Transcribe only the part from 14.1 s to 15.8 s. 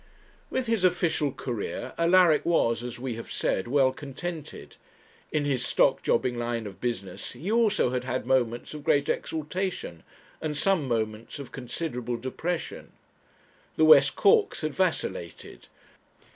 Corks had vacillated.